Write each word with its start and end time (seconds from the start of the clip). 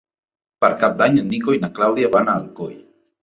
Per 0.63 0.69
Cap 0.83 0.95
d'Any 1.01 1.19
en 1.23 1.29
Nico 1.33 1.55
i 1.57 1.61
na 1.65 1.71
Clàudia 1.77 2.11
van 2.17 2.31
a 2.33 2.37
Alcoi. 2.41 2.75